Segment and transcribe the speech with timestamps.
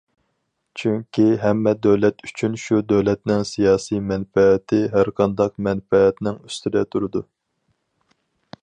[0.79, 7.25] چۈنكى، ھەممە دۆلەت ئۈچۈن شۇ دۆلەتنىڭ سىياسىي مەنپەئەتى ھەرقانداق مەنپەئەتنىڭ ئۈستىدە تۇرىدۇ.